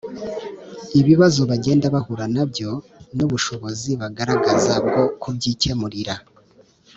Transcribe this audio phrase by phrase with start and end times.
[0.99, 2.71] ibibazo bagenda bahura na byo
[3.15, 6.13] n'ubushobozi bagaragaza bwo kubyikemurira.